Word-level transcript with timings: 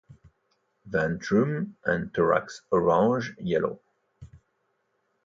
Ventrum 0.89 1.75
and 1.85 2.11
thorax 2.11 2.63
orange 2.71 3.35
yellow. 3.37 3.79